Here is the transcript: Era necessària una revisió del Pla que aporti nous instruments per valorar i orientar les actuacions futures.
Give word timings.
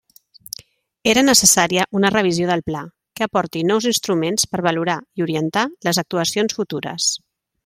Era 1.11 1.23
necessària 1.25 1.85
una 1.99 2.11
revisió 2.15 2.49
del 2.51 2.65
Pla 2.71 2.81
que 3.21 3.27
aporti 3.27 3.63
nous 3.73 3.89
instruments 3.93 4.49
per 4.55 4.65
valorar 4.71 4.99
i 5.19 5.29
orientar 5.31 5.71
les 5.91 6.05
actuacions 6.07 6.63
futures. 6.63 7.17